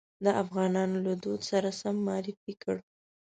د 0.25 0.27
افغانانو 0.43 0.97
له 1.07 1.13
دود 1.23 1.41
سره 1.51 1.69
سم 1.79 1.95
معرفي 2.07 2.53
کړ. 2.63 2.75